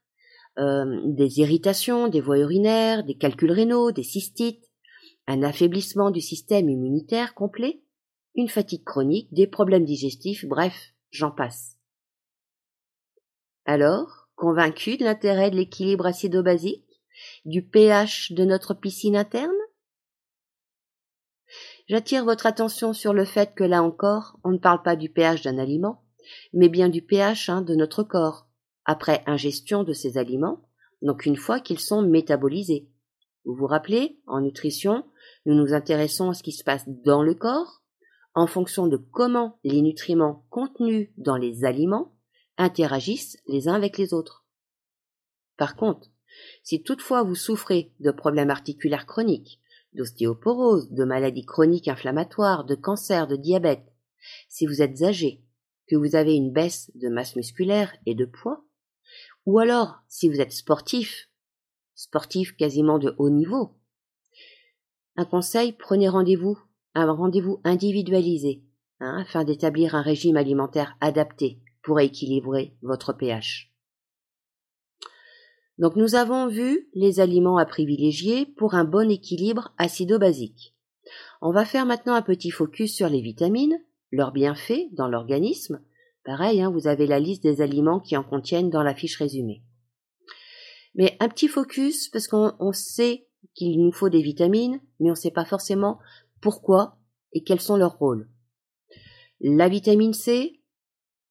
euh, 0.59 1.03
des 1.05 1.41
irritations, 1.41 2.09
des 2.09 2.23
voies 2.23 2.39
urinaires, 2.39 3.05
des 3.05 3.19
calculs 3.19 3.53
rénaux, 3.53 3.93
des 3.93 4.05
cystites, 4.05 4.66
un 5.27 5.43
affaiblissement 5.43 6.11
du 6.11 6.21
système 6.21 6.69
immunitaire 6.69 7.35
complet, 7.35 7.83
une 8.35 8.49
fatigue 8.49 8.85
chronique, 8.85 9.33
des 9.33 9.47
problèmes 9.47 9.85
digestifs, 9.85 10.45
bref, 10.45 10.95
j'en 11.11 11.31
passe. 11.31 11.77
Alors, 13.65 14.29
convaincu 14.37 14.97
de 14.97 15.05
l'intérêt 15.05 15.51
de 15.51 15.57
l'équilibre 15.57 16.07
acido-basique, 16.07 16.85
du 17.45 17.63
pH 17.63 18.33
de 18.33 18.45
notre 18.45 18.75
piscine 18.75 19.17
interne? 19.17 19.51
J'attire 21.89 22.25
votre 22.25 22.47
attention 22.47 22.93
sur 22.93 23.13
le 23.13 23.25
fait 23.25 23.55
que 23.55 23.65
là 23.65 23.83
encore, 23.83 24.39
on 24.45 24.51
ne 24.51 24.59
parle 24.59 24.83
pas 24.83 24.97
du 24.97 25.09
pH 25.09 25.43
d'un 25.43 25.59
aliment, 25.59 26.05
mais 26.53 26.69
bien 26.69 26.89
du 26.89 27.03
pH 27.03 27.49
hein, 27.49 27.63
de 27.63 27.75
notre 27.75 28.03
corps, 28.03 28.49
après 28.85 29.23
ingestion 29.27 29.83
de 29.83 29.93
ces 29.93 30.19
aliments, 30.19 30.63
donc 31.03 31.27
une 31.27 31.37
fois 31.37 31.61
qu'ils 31.61 31.81
sont 31.81 32.03
métabolisés. 32.03 32.89
Vous 33.45 33.55
vous 33.55 33.67
rappelez, 33.67 34.19
en 34.27 34.41
nutrition, 34.41 35.05
nous 35.47 35.55
nous 35.55 35.73
intéressons 35.73 36.31
à 36.31 36.35
ce 36.35 36.43
qui 36.43 36.53
se 36.53 36.65
passe 36.65 36.85
dans 36.87 37.23
le 37.23 37.35
corps, 37.35 37.83
en 38.35 38.47
fonction 38.47 38.87
de 38.87 38.99
comment 38.99 39.59
les 39.65 39.81
nutriments 39.81 40.45
contenus 40.51 41.09
dans 41.17 41.37
les 41.37 41.65
aliments 41.65 42.13
interagissent 42.59 43.39
les 43.47 43.69
uns 43.69 43.75
avec 43.75 43.97
les 43.97 44.13
autres. 44.13 44.45
Par 45.57 45.77
contre, 45.77 46.11
si 46.63 46.83
toutefois 46.83 47.23
vous 47.23 47.35
souffrez 47.35 47.95
de 48.01 48.11
problèmes 48.11 48.51
articulaires 48.51 49.07
chroniques, 49.07 49.61
d'ostéoporose, 49.95 50.91
de 50.91 51.05
maladies 51.05 51.47
chroniques 51.47 51.89
inflammatoires, 51.89 52.65
de 52.65 52.75
cancer, 52.75 53.27
de 53.27 53.37
diabète, 53.37 53.87
si 54.49 54.67
vous 54.67 54.83
êtes 54.83 55.03
âgé, 55.03 55.43
que 55.89 55.97
vous 55.97 56.17
avez 56.17 56.35
une 56.35 56.53
baisse 56.53 56.91
de 56.97 57.09
masse 57.09 57.37
musculaire 57.37 57.97
et 58.05 58.15
de 58.15 58.27
poids, 58.27 58.65
ou 59.47 59.59
alors 59.59 60.01
si 60.09 60.29
vous 60.29 60.41
êtes 60.41 60.53
sportif, 60.53 61.31
sportif 61.95 62.57
quasiment 62.57 62.99
de 62.99 63.15
haut 63.19 63.31
niveau, 63.31 63.79
un 65.17 65.25
conseil, 65.25 65.73
prenez 65.73 66.09
rendez-vous, 66.09 66.59
un 66.95 67.11
rendez-vous 67.11 67.61
individualisé, 67.65 68.63
hein, 69.01 69.19
afin 69.21 69.45
d'établir 69.45 69.95
un 69.95 70.03
régime 70.03 70.37
alimentaire 70.37 70.97
adapté 71.01 71.61
pour 71.83 72.01
équilibrer 72.01 72.77
votre 72.83 73.13
pH. 73.13 73.73
Donc 75.79 75.97
nous 75.97 76.15
avons 76.15 76.49
vu 76.49 76.89
les 76.95 77.21
aliments 77.21 77.59
à 77.59 77.67
privilégier 77.67 78.47
pour 78.47 78.75
un 78.75 78.85
bon 78.85 79.11
équilibre 79.11 79.75
acido-basique. 79.79 80.75
On 81.43 81.53
va 81.53 81.65
faire 81.65 81.87
maintenant 81.87 82.15
un 82.15 82.23
petit 82.23 82.51
focus 82.51 82.95
sur 82.95 83.09
les 83.09 83.21
vitamines, 83.21 83.79
leurs 84.11 84.33
bienfaits 84.33 84.89
dans 84.93 85.09
l'organisme. 85.09 85.81
Pareil, 86.25 86.63
hein, 86.63 86.71
vous 86.71 86.89
avez 86.89 87.07
la 87.07 87.21
liste 87.21 87.43
des 87.43 87.61
aliments 87.61 88.01
qui 88.01 88.17
en 88.17 88.25
contiennent 88.25 88.71
dans 88.71 88.83
la 88.83 88.95
fiche 88.95 89.19
résumée. 89.19 89.63
Mais 90.95 91.17
un 91.21 91.29
petit 91.29 91.49
focus 91.49 92.09
parce 92.09 92.27
qu'on 92.27 92.73
sait 92.73 93.29
qu'il 93.55 93.83
nous 93.83 93.93
faut 93.93 94.09
des 94.09 94.23
vitamines, 94.23 94.81
mais 95.01 95.09
on 95.09 95.15
ne 95.15 95.19
sait 95.19 95.31
pas 95.31 95.45
forcément 95.45 95.99
pourquoi 96.41 96.99
et 97.33 97.43
quels 97.43 97.61
sont 97.61 97.77
leurs 97.77 97.99
rôles. 97.99 98.29
La 99.41 99.69
vitamine 99.69 100.15
C, 100.15 100.61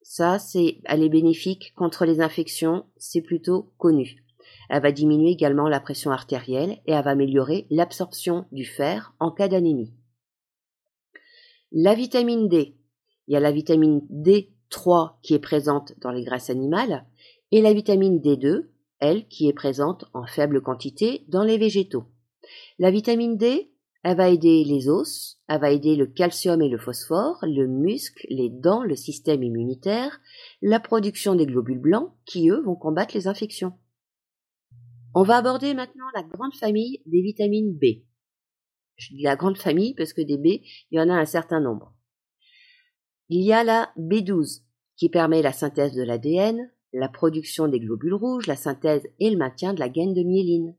ça, 0.02 0.38
c'est, 0.38 0.80
elle 0.84 1.02
est 1.02 1.08
bénéfique 1.08 1.74
contre 1.74 2.04
les 2.04 2.20
infections, 2.20 2.86
c'est 2.96 3.22
plutôt 3.22 3.72
connu. 3.78 4.24
Elle 4.68 4.82
va 4.82 4.92
diminuer 4.92 5.30
également 5.30 5.68
la 5.68 5.80
pression 5.80 6.10
artérielle 6.10 6.78
et 6.86 6.92
elle 6.92 7.04
va 7.04 7.10
améliorer 7.10 7.66
l'absorption 7.70 8.46
du 8.52 8.64
fer 8.64 9.14
en 9.18 9.30
cas 9.30 9.48
d'anémie. 9.48 9.92
La 11.72 11.94
vitamine 11.94 12.48
D. 12.48 12.76
Il 13.26 13.34
y 13.34 13.36
a 13.36 13.40
la 13.40 13.50
vitamine 13.50 14.00
D3 14.10 15.14
qui 15.22 15.34
est 15.34 15.40
présente 15.40 15.94
dans 16.00 16.12
les 16.12 16.24
graisses 16.24 16.50
animales 16.50 17.04
et 17.50 17.60
la 17.60 17.72
vitamine 17.72 18.20
D2, 18.20 18.66
elle, 19.00 19.26
qui 19.28 19.48
est 19.48 19.52
présente 19.52 20.04
en 20.14 20.26
faible 20.26 20.62
quantité 20.62 21.24
dans 21.28 21.44
les 21.44 21.58
végétaux. 21.58 22.04
La 22.78 22.90
vitamine 22.90 23.36
D, 23.36 23.72
elle 24.02 24.16
va 24.16 24.28
aider 24.28 24.62
les 24.64 24.88
os, 24.88 25.40
elle 25.48 25.60
va 25.60 25.70
aider 25.70 25.96
le 25.96 26.06
calcium 26.06 26.62
et 26.62 26.68
le 26.68 26.78
phosphore, 26.78 27.38
le 27.42 27.66
muscle, 27.66 28.26
les 28.30 28.50
dents, 28.50 28.82
le 28.82 28.94
système 28.94 29.42
immunitaire, 29.42 30.20
la 30.62 30.78
production 30.78 31.34
des 31.34 31.46
globules 31.46 31.80
blancs 31.80 32.12
qui, 32.24 32.48
eux, 32.50 32.62
vont 32.62 32.76
combattre 32.76 33.16
les 33.16 33.26
infections. 33.26 33.72
On 35.14 35.22
va 35.22 35.38
aborder 35.38 35.74
maintenant 35.74 36.04
la 36.14 36.22
grande 36.22 36.54
famille 36.54 37.02
des 37.06 37.22
vitamines 37.22 37.74
B. 37.74 38.04
Je 38.96 39.14
dis 39.14 39.22
la 39.22 39.36
grande 39.36 39.58
famille 39.58 39.94
parce 39.94 40.12
que 40.12 40.22
des 40.22 40.38
B, 40.38 40.62
il 40.90 40.98
y 40.98 41.00
en 41.00 41.08
a 41.10 41.14
un 41.14 41.24
certain 41.24 41.60
nombre. 41.60 41.94
Il 43.28 43.44
y 43.44 43.52
a 43.52 43.64
la 43.64 43.92
B12 43.98 44.62
qui 44.96 45.08
permet 45.08 45.42
la 45.42 45.52
synthèse 45.52 45.94
de 45.94 46.02
l'ADN, 46.02 46.70
la 46.92 47.08
production 47.08 47.68
des 47.68 47.80
globules 47.80 48.14
rouges, 48.14 48.46
la 48.46 48.56
synthèse 48.56 49.06
et 49.18 49.30
le 49.30 49.36
maintien 49.36 49.74
de 49.74 49.80
la 49.80 49.88
gaine 49.88 50.14
de 50.14 50.22
myéline. 50.22 50.76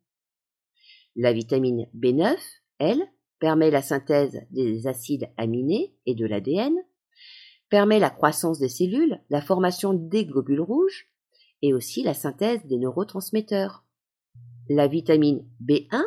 La 1.16 1.34
vitamine 1.34 1.88
B9, 1.96 2.38
elle, 2.80 3.04
permet 3.40 3.70
la 3.70 3.82
synthèse 3.82 4.42
des 4.52 4.88
acides 4.88 5.30
aminés 5.38 5.96
et 6.06 6.16
de 6.16 6.26
l'ADN, 6.26 6.74
permet 7.70 8.00
la 8.00 8.10
croissance 8.10 8.60
des 8.60 8.70
cellules, 8.70 9.22
la 9.30 9.42
formation 9.42 9.94
des 9.94 10.26
globules 10.26 10.62
rouges 10.62 11.10
et 11.62 11.74
aussi 11.74 12.04
la 12.04 12.14
synthèse 12.14 12.66
des 12.66 12.78
neurotransmetteurs 12.78 13.84
la 14.70 14.88
vitamine 14.88 15.46
B1, 15.64 16.04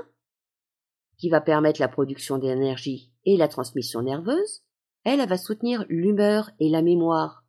qui 1.19 1.29
va 1.29 1.41
permettre 1.41 1.81
la 1.81 1.89
production 1.89 2.39
d'énergie 2.39 3.13
et 3.25 3.37
la 3.37 3.49
transmission 3.49 4.03
nerveuse, 4.03 4.63
elle, 5.05 5.27
va 5.27 5.39
soutenir 5.39 5.85
l'humeur 5.89 6.51
et 6.61 6.69
la 6.69 6.83
mémoire. 6.83 7.45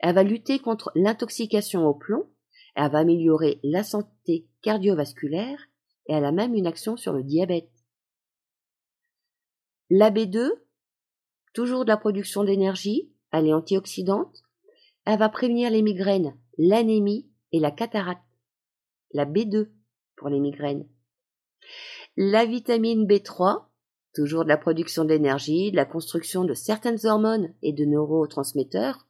Elle 0.00 0.14
va 0.14 0.22
lutter 0.22 0.58
contre 0.58 0.92
l'intoxication 0.94 1.86
au 1.86 1.94
plomb, 1.94 2.28
elle 2.74 2.90
va 2.90 2.98
améliorer 2.98 3.60
la 3.62 3.82
santé 3.82 4.46
cardiovasculaire 4.62 5.58
et 6.06 6.12
elle 6.12 6.24
a 6.24 6.32
même 6.32 6.54
une 6.54 6.66
action 6.66 6.96
sur 6.96 7.12
le 7.12 7.22
diabète. 7.22 7.70
La 9.90 10.10
B2, 10.10 10.50
toujours 11.54 11.84
de 11.84 11.90
la 11.90 11.96
production 11.96 12.44
d'énergie, 12.44 13.10
elle 13.32 13.46
est 13.46 13.52
antioxydante, 13.52 14.42
elle 15.04 15.18
va 15.18 15.28
prévenir 15.28 15.70
les 15.70 15.82
migraines, 15.82 16.36
l'anémie 16.58 17.30
et 17.52 17.60
la 17.60 17.70
cataracte. 17.70 18.22
La 19.12 19.24
B2 19.24 19.70
pour 20.16 20.28
les 20.28 20.40
migraines. 20.40 20.88
La 22.16 22.44
vitamine 22.44 23.06
B3, 23.06 23.66
toujours 24.14 24.44
de 24.44 24.48
la 24.48 24.56
production 24.56 25.04
d'énergie, 25.04 25.70
de 25.70 25.76
la 25.76 25.84
construction 25.84 26.44
de 26.44 26.54
certaines 26.54 27.04
hormones 27.04 27.54
et 27.62 27.72
de 27.72 27.84
neurotransmetteurs, 27.84 29.06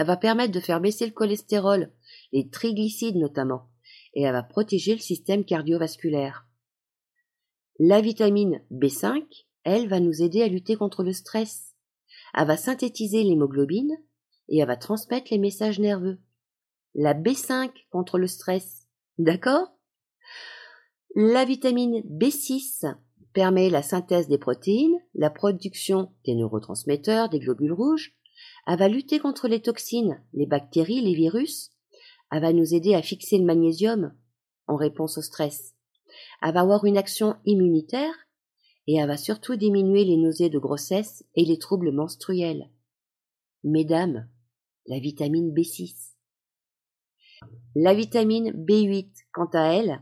elle 0.00 0.06
va 0.06 0.16
permettre 0.16 0.54
de 0.54 0.60
faire 0.60 0.80
baisser 0.80 1.04
le 1.04 1.12
cholestérol, 1.12 1.92
les 2.32 2.48
triglycides 2.48 3.16
notamment, 3.16 3.68
et 4.14 4.22
elle 4.22 4.32
va 4.32 4.42
protéger 4.42 4.94
le 4.94 5.00
système 5.00 5.44
cardiovasculaire. 5.44 6.46
La 7.78 8.00
vitamine 8.00 8.62
B5, 8.72 9.22
elle, 9.62 9.88
va 9.88 10.00
nous 10.00 10.22
aider 10.22 10.40
à 10.40 10.48
lutter 10.48 10.74
contre 10.74 11.02
le 11.02 11.12
stress. 11.12 11.74
Elle 12.32 12.46
va 12.46 12.56
synthétiser 12.56 13.22
l'hémoglobine 13.24 13.94
et 14.48 14.60
elle 14.60 14.68
va 14.68 14.78
transmettre 14.78 15.26
les 15.32 15.38
messages 15.38 15.78
nerveux. 15.78 16.18
La 16.94 17.12
B5 17.12 17.70
contre 17.90 18.16
le 18.16 18.26
stress. 18.26 18.88
D'accord? 19.18 19.68
La 21.14 21.44
vitamine 21.44 22.00
B6 22.08 22.86
permet 23.34 23.68
la 23.68 23.82
synthèse 23.82 24.28
des 24.28 24.38
protéines, 24.38 24.98
la 25.14 25.28
production 25.28 26.10
des 26.24 26.36
neurotransmetteurs, 26.36 27.28
des 27.28 27.38
globules 27.38 27.74
rouges. 27.74 28.16
Elle 28.66 28.78
va 28.78 28.88
lutter 28.88 29.18
contre 29.18 29.48
les 29.48 29.60
toxines, 29.60 30.22
les 30.32 30.46
bactéries, 30.46 31.00
les 31.00 31.14
virus. 31.14 31.72
Elle 32.30 32.42
va 32.42 32.52
nous 32.52 32.74
aider 32.74 32.94
à 32.94 33.02
fixer 33.02 33.38
le 33.38 33.44
magnésium 33.44 34.14
en 34.66 34.76
réponse 34.76 35.18
au 35.18 35.22
stress. 35.22 35.74
Elle 36.42 36.54
va 36.54 36.60
avoir 36.60 36.84
une 36.84 36.98
action 36.98 37.36
immunitaire 37.44 38.14
et 38.86 38.96
elle 38.96 39.08
va 39.08 39.16
surtout 39.16 39.56
diminuer 39.56 40.04
les 40.04 40.16
nausées 40.16 40.50
de 40.50 40.58
grossesse 40.58 41.24
et 41.34 41.44
les 41.44 41.58
troubles 41.58 41.92
menstruels. 41.92 42.70
Mesdames, 43.62 44.28
la 44.86 44.98
vitamine 44.98 45.52
B6. 45.52 46.14
La 47.74 47.94
vitamine 47.94 48.50
B8, 48.52 49.10
quant 49.32 49.50
à 49.52 49.74
elle, 49.74 50.00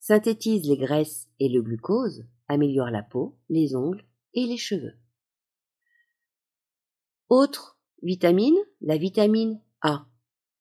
synthétise 0.00 0.68
les 0.68 0.76
graisses 0.76 1.28
et 1.40 1.48
le 1.48 1.62
glucose, 1.62 2.24
améliore 2.48 2.90
la 2.90 3.02
peau, 3.02 3.36
les 3.48 3.74
ongles 3.74 4.04
et 4.34 4.46
les 4.46 4.56
cheveux. 4.56 4.94
Autre 7.28 7.76
vitamine, 8.02 8.56
la 8.80 8.96
vitamine 8.96 9.60
A, 9.80 10.06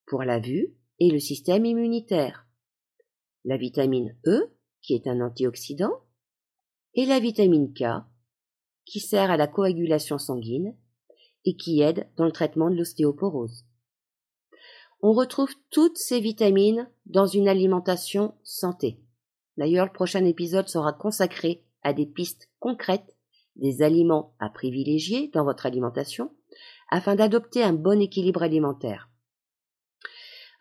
pour 0.07 0.24
la 0.24 0.39
vue 0.39 0.74
et 1.00 1.12
le 1.12 1.19
système 1.19 1.63
immunitaire. 1.63 2.48
La 3.43 3.55
vitamine 3.55 4.17
E, 4.25 4.51
qui 4.81 4.95
est 4.95 5.05
un 5.05 5.22
antioxydant, 5.22 5.93
et 6.95 7.05
la 7.05 7.19
vitamine 7.19 7.72
K, 7.72 7.84
qui 8.84 9.00
sert 9.00 9.29
à 9.29 9.38
la 9.38 9.45
coagulation 9.45 10.17
sanguine 10.17 10.75
et 11.45 11.55
qui 11.55 11.81
aide 11.81 12.10
dans 12.17 12.25
le 12.25 12.31
traitement 12.31 12.72
de 12.72 12.75
l'ostéoporose. 12.77 13.65
On 15.01 15.12
retrouve 15.12 15.53
toutes 15.69 15.98
ces 15.98 16.19
vitamines 16.19 16.89
dans 17.05 17.27
une 17.27 17.48
alimentation 17.48 18.34
santé. 18.43 19.00
D'ailleurs, 19.57 19.86
le 19.86 19.93
prochain 19.93 20.25
épisode 20.25 20.67
sera 20.67 20.93
consacré 20.93 21.63
à 21.84 21.93
des 21.93 22.07
pistes 22.07 22.50
concrètes 22.57 23.15
des 23.55 23.84
aliments 23.84 24.34
à 24.39 24.50
privilégier 24.50 25.29
dans 25.29 25.43
votre 25.43 25.67
alimentation 25.67 26.31
afin 26.89 27.15
d'adopter 27.15 27.63
un 27.63 27.74
bon 27.74 28.01
équilibre 28.01 28.44
alimentaire. 28.44 29.10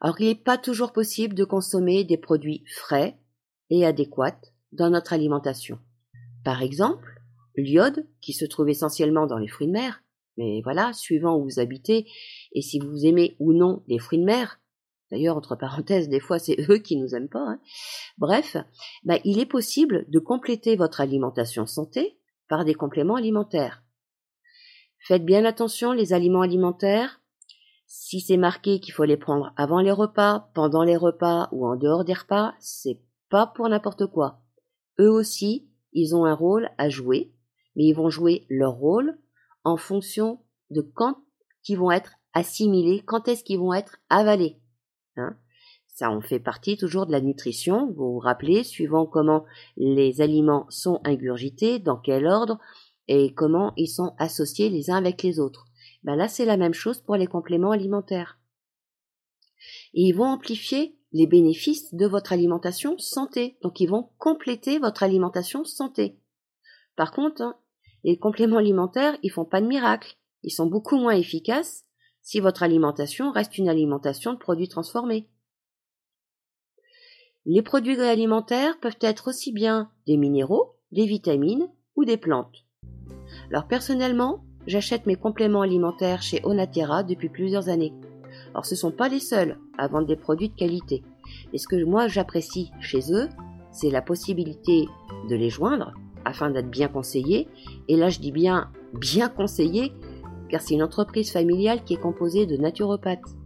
Alors 0.00 0.20
il 0.20 0.26
n'est 0.26 0.34
pas 0.34 0.58
toujours 0.58 0.92
possible 0.92 1.34
de 1.34 1.44
consommer 1.44 2.04
des 2.04 2.18
produits 2.18 2.64
frais 2.74 3.18
et 3.70 3.86
adéquats 3.86 4.40
dans 4.72 4.90
notre 4.90 5.12
alimentation. 5.12 5.78
Par 6.44 6.62
exemple, 6.62 7.20
l'iode, 7.56 8.06
qui 8.20 8.32
se 8.32 8.44
trouve 8.44 8.68
essentiellement 8.68 9.26
dans 9.26 9.38
les 9.38 9.48
fruits 9.48 9.68
de 9.68 9.72
mer, 9.72 10.02
mais 10.36 10.60
voilà, 10.62 10.92
suivant 10.92 11.36
où 11.36 11.44
vous 11.44 11.60
habitez 11.60 12.06
et 12.52 12.62
si 12.62 12.78
vous 12.78 13.06
aimez 13.06 13.36
ou 13.38 13.52
non 13.52 13.82
les 13.86 13.98
fruits 13.98 14.18
de 14.18 14.24
mer, 14.24 14.60
d'ailleurs 15.10 15.36
entre 15.36 15.56
parenthèses, 15.56 16.08
des 16.08 16.20
fois 16.20 16.38
c'est 16.38 16.56
eux 16.68 16.78
qui 16.78 16.96
nous 16.96 17.14
aiment 17.14 17.28
pas, 17.28 17.46
hein. 17.46 17.60
bref, 18.18 18.56
bah, 19.04 19.18
il 19.24 19.38
est 19.38 19.46
possible 19.46 20.04
de 20.08 20.18
compléter 20.18 20.76
votre 20.76 21.00
alimentation 21.00 21.66
santé 21.66 22.18
par 22.48 22.64
des 22.64 22.74
compléments 22.74 23.16
alimentaires. 23.16 23.83
Faites 25.06 25.24
bien 25.24 25.44
attention 25.44 25.92
les 25.92 26.14
aliments 26.14 26.40
alimentaires. 26.40 27.20
Si 27.86 28.20
c'est 28.20 28.38
marqué 28.38 28.80
qu'il 28.80 28.94
faut 28.94 29.04
les 29.04 29.18
prendre 29.18 29.52
avant 29.56 29.80
les 29.80 29.92
repas, 29.92 30.50
pendant 30.54 30.82
les 30.82 30.96
repas 30.96 31.50
ou 31.52 31.66
en 31.66 31.76
dehors 31.76 32.06
des 32.06 32.14
repas, 32.14 32.54
c'est 32.58 32.98
pas 33.28 33.46
pour 33.46 33.68
n'importe 33.68 34.06
quoi. 34.06 34.40
Eux 34.98 35.10
aussi, 35.10 35.68
ils 35.92 36.16
ont 36.16 36.24
un 36.24 36.34
rôle 36.34 36.70
à 36.78 36.88
jouer, 36.88 37.34
mais 37.76 37.84
ils 37.84 37.92
vont 37.92 38.08
jouer 38.08 38.46
leur 38.48 38.72
rôle 38.72 39.18
en 39.62 39.76
fonction 39.76 40.40
de 40.70 40.80
quand 40.80 41.18
ils 41.68 41.76
vont 41.76 41.92
être 41.92 42.12
assimilés, 42.32 43.02
quand 43.04 43.28
est-ce 43.28 43.44
qu'ils 43.44 43.58
vont 43.58 43.74
être 43.74 43.98
avalés. 44.08 44.58
Hein 45.16 45.36
ça 45.94 46.10
en 46.10 46.20
fait 46.20 46.40
partie 46.40 46.76
toujours 46.76 47.06
de 47.06 47.12
la 47.12 47.20
nutrition. 47.20 47.86
Vous 47.92 48.14
vous 48.14 48.18
rappelez, 48.18 48.64
suivant 48.64 49.06
comment 49.06 49.44
les 49.76 50.20
aliments 50.20 50.66
sont 50.68 51.00
ingurgités, 51.04 51.78
dans 51.78 51.96
quel 51.96 52.26
ordre 52.26 52.58
et 53.08 53.34
comment 53.34 53.72
ils 53.76 53.88
sont 53.88 54.14
associés 54.18 54.68
les 54.68 54.90
uns 54.90 54.96
avec 54.96 55.22
les 55.22 55.38
autres. 55.38 55.66
Ben 56.02 56.16
là, 56.16 56.28
c'est 56.28 56.44
la 56.44 56.56
même 56.56 56.74
chose 56.74 57.00
pour 57.00 57.16
les 57.16 57.26
compléments 57.26 57.70
alimentaires. 57.70 58.38
Ils 59.92 60.12
vont 60.12 60.26
amplifier 60.26 60.96
les 61.12 61.26
bénéfices 61.26 61.94
de 61.94 62.06
votre 62.06 62.32
alimentation 62.32 62.98
santé. 62.98 63.56
Donc, 63.62 63.80
ils 63.80 63.88
vont 63.88 64.10
compléter 64.18 64.78
votre 64.78 65.02
alimentation 65.02 65.64
santé. 65.64 66.18
Par 66.96 67.12
contre, 67.12 67.42
hein, 67.42 67.56
les 68.02 68.18
compléments 68.18 68.58
alimentaires, 68.58 69.16
ils 69.22 69.30
font 69.30 69.44
pas 69.44 69.60
de 69.60 69.66
miracle. 69.66 70.16
Ils 70.42 70.50
sont 70.50 70.66
beaucoup 70.66 70.96
moins 70.96 71.14
efficaces 71.14 71.84
si 72.20 72.40
votre 72.40 72.62
alimentation 72.62 73.32
reste 73.32 73.58
une 73.58 73.68
alimentation 73.68 74.32
de 74.32 74.38
produits 74.38 74.68
transformés. 74.68 75.28
Les 77.46 77.62
produits 77.62 78.00
alimentaires 78.00 78.78
peuvent 78.80 78.98
être 79.00 79.28
aussi 79.28 79.52
bien 79.52 79.90
des 80.06 80.16
minéraux, 80.16 80.76
des 80.92 81.06
vitamines 81.06 81.68
ou 81.96 82.04
des 82.04 82.16
plantes. 82.16 82.63
Alors 83.54 83.68
personnellement, 83.68 84.40
j'achète 84.66 85.06
mes 85.06 85.14
compléments 85.14 85.60
alimentaires 85.60 86.22
chez 86.22 86.40
Onatera 86.42 87.04
depuis 87.04 87.28
plusieurs 87.28 87.68
années. 87.68 87.92
Alors 88.50 88.66
ce 88.66 88.74
ne 88.74 88.78
sont 88.78 88.90
pas 88.90 89.08
les 89.08 89.20
seuls 89.20 89.58
à 89.78 89.86
vendre 89.86 90.08
des 90.08 90.16
produits 90.16 90.48
de 90.48 90.56
qualité. 90.56 91.04
Et 91.52 91.58
ce 91.58 91.68
que 91.68 91.84
moi 91.84 92.08
j'apprécie 92.08 92.72
chez 92.80 93.12
eux, 93.12 93.28
c'est 93.70 93.90
la 93.90 94.02
possibilité 94.02 94.88
de 95.30 95.36
les 95.36 95.50
joindre 95.50 95.94
afin 96.24 96.50
d'être 96.50 96.68
bien 96.68 96.88
conseillé. 96.88 97.46
Et 97.86 97.96
là, 97.96 98.08
je 98.08 98.18
dis 98.18 98.32
bien 98.32 98.72
bien 98.92 99.28
conseillé, 99.28 99.92
car 100.48 100.60
c'est 100.60 100.74
une 100.74 100.82
entreprise 100.82 101.30
familiale 101.30 101.84
qui 101.84 101.94
est 101.94 102.00
composée 102.00 102.46
de 102.46 102.56
naturopathes. 102.56 103.36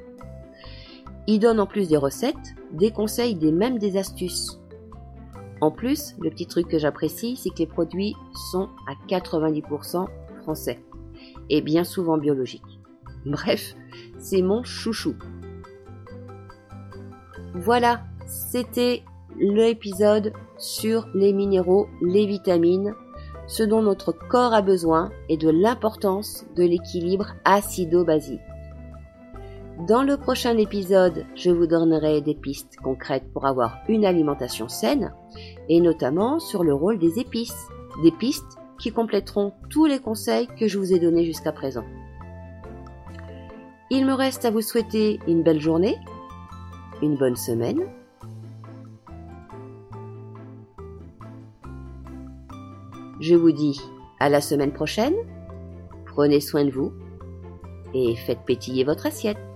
Ils 1.27 1.39
donnent 1.39 1.61
en 1.61 1.67
plus 1.67 1.87
des 1.87 1.99
recettes, 1.99 2.57
des 2.73 2.93
conseils, 2.93 3.35
des 3.35 3.53
même 3.53 3.79
des 3.79 3.99
astuces. 3.99 4.59
En 5.61 5.71
plus, 5.71 6.15
le 6.21 6.31
petit 6.31 6.47
truc 6.47 6.69
que 6.69 6.79
j'apprécie, 6.79 7.37
c'est 7.37 7.51
que 7.51 7.59
les 7.59 7.67
produits 7.67 8.15
sont 8.51 8.69
à 8.87 8.95
90% 9.09 10.07
français 10.43 10.81
et 11.51 11.61
bien 11.61 11.85
souvent 11.85 12.19
biologiques. 12.19 12.81
Bref, 13.27 13.75
c'est 14.19 14.43
mon 14.43 14.63
chouchou. 14.63 15.17
Voilà, 17.55 18.03
c'était 18.27 19.03
l'épisode 19.41 20.33
sur 20.59 21.09
les 21.15 21.33
minéraux, 21.33 21.89
les 22.03 22.27
vitamines, 22.27 22.95
ce 23.47 23.63
dont 23.63 23.83
notre 23.83 24.13
corps 24.13 24.53
a 24.53 24.63
besoin 24.63 25.11
et 25.29 25.37
de 25.37 25.49
l'importance 25.49 26.45
de 26.57 26.63
l'équilibre 26.63 27.35
acido-basique. 27.45 28.41
Dans 29.87 30.03
le 30.03 30.17
prochain 30.17 30.59
épisode, 30.59 31.25
je 31.37 31.51
vous 31.51 31.69
donnerai 31.69 32.21
des 32.21 32.35
pistes 32.35 32.77
concrètes 32.83 33.33
pour 33.33 33.47
avoir 33.47 33.79
une 33.89 34.05
alimentation 34.05 34.69
saine 34.69 35.13
et 35.69 35.81
notamment 35.81 36.41
sur 36.41 36.65
le 36.65 36.75
rôle 36.75 36.99
des 36.99 37.21
épices, 37.21 37.69
des 38.03 38.11
pistes 38.11 38.59
qui 38.81 38.91
compléteront 38.91 39.53
tous 39.71 39.87
les 39.87 40.01
conseils 40.01 40.49
que 40.59 40.67
je 40.67 40.79
vous 40.79 40.93
ai 40.93 40.99
donnés 40.99 41.25
jusqu'à 41.25 41.53
présent. 41.53 41.85
Il 43.91 44.05
me 44.05 44.15
reste 44.15 44.45
à 44.45 44.51
vous 44.51 44.63
souhaiter 44.63 45.21
une 45.29 45.45
belle 45.45 45.61
journée, 45.61 45.97
une 47.01 47.17
bonne 47.17 47.37
semaine 47.37 47.81
Je 53.21 53.35
vous 53.35 53.53
dis 53.53 53.81
à 54.21 54.29
la 54.29 54.41
semaine 54.41 54.73
prochaine, 54.73 55.15
prenez 56.07 56.41
soin 56.41 56.65
de 56.65 56.71
vous 56.71 56.93
et 57.95 58.15
faites 58.15 58.45
pétiller 58.45 58.85
votre 58.85 59.07
assiette. 59.07 59.48